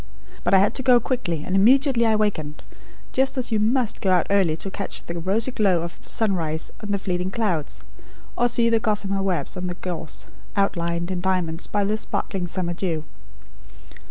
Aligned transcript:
But 0.43 0.55
I 0.55 0.57
had 0.57 0.73
to 0.77 0.81
go 0.81 0.99
quickly, 0.99 1.43
and 1.43 1.55
immediately 1.55 2.07
I 2.07 2.15
wakened; 2.15 2.63
just 3.13 3.37
as 3.37 3.51
you 3.51 3.59
must 3.59 4.01
go 4.01 4.09
out 4.09 4.25
early 4.31 4.57
to 4.57 4.71
catch 4.71 5.05
the 5.05 5.19
rosy 5.19 5.51
glow 5.51 5.83
of 5.83 5.99
sunrise 6.07 6.71
on 6.81 6.89
the 6.89 6.97
fleeting 6.97 7.29
clouds; 7.29 7.83
or 8.35 8.45
to 8.45 8.49
see 8.49 8.67
the 8.67 8.79
gossamer 8.79 9.21
webs 9.21 9.55
on 9.55 9.67
the 9.67 9.75
gorse, 9.75 10.25
outlined 10.55 11.11
in 11.11 11.21
diamonds, 11.21 11.67
by 11.67 11.83
the 11.83 11.97
sparkling 11.97 12.47
summer 12.47 12.73
dew. 12.73 13.03